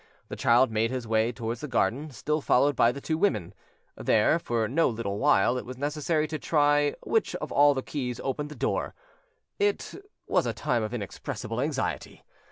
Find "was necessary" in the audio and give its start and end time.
5.63-6.27